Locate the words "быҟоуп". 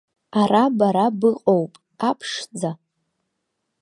1.19-1.73